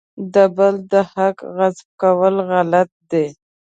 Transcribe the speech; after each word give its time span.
د 0.33 0.35
بل 0.55 0.75
د 0.91 0.93
حق 1.13 1.37
غصب 1.57 1.87
کول 2.01 2.35
غلط 2.49 2.89
دي. 3.11 3.27